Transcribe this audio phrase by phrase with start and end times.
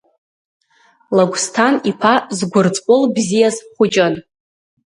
[1.15, 4.13] Лагәсҭан-иԥа згәырҵҟәыл бзиаз хәыҷын.